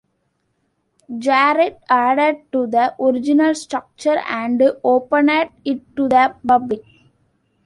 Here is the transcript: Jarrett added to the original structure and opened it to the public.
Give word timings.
Jarrett 1.19 1.77
added 1.87 2.51
to 2.51 2.65
the 2.65 2.95
original 2.99 3.53
structure 3.53 4.17
and 4.27 4.59
opened 4.83 5.29
it 5.63 5.95
to 5.95 6.09
the 6.09 6.33
public. 6.47 6.81